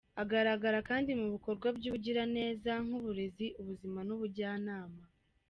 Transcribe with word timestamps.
Agaragara 0.21 0.77
kandi 0.89 1.11
mu 1.19 1.27
bikorwa 1.33 1.67
by’ubugiraneza 1.77 2.71
nk’uburezi, 2.85 3.47
ubuzima 3.61 3.99
n’ubujyanama. 4.07 5.03